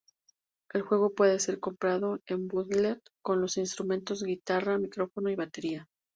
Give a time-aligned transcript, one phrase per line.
[0.73, 5.87] El juego puede ser comprado en bundle con los instrumentos guitarra, micrófono y batería.